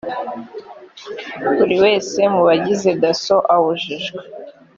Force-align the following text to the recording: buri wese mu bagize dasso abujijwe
buri 1.55 1.75
wese 1.83 2.19
mu 2.33 2.41
bagize 2.47 2.89
dasso 3.01 3.35
abujijwe 3.55 4.21